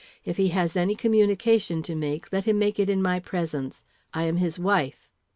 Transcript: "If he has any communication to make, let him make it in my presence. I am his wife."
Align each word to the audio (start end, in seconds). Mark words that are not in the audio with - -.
"If 0.25 0.37
he 0.37 0.47
has 0.47 0.75
any 0.75 0.95
communication 0.95 1.83
to 1.83 1.93
make, 1.93 2.33
let 2.33 2.45
him 2.45 2.57
make 2.57 2.79
it 2.79 2.89
in 2.89 3.03
my 3.03 3.19
presence. 3.19 3.83
I 4.15 4.23
am 4.23 4.37
his 4.37 4.57
wife." 4.57 5.07